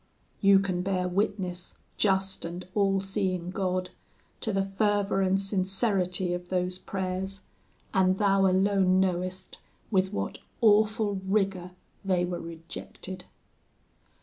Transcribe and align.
'You 0.39 0.57
can 0.57 0.81
bear 0.81 1.07
witness, 1.07 1.75
just 1.95 2.43
and 2.43 2.67
all 2.73 2.99
seeing 2.99 3.51
God! 3.51 3.91
to 4.39 4.51
the 4.51 4.63
fervour 4.63 5.21
and 5.21 5.39
sincerity 5.39 6.33
of 6.33 6.49
those 6.49 6.79
prayers, 6.79 7.41
and 7.93 8.17
Thou 8.17 8.47
alone 8.47 8.99
knowest 8.99 9.59
with 9.91 10.11
what 10.11 10.39
awful 10.59 11.21
rigour 11.27 11.73
they 12.03 12.25
were 12.25 12.39
rejected.' 12.41 13.25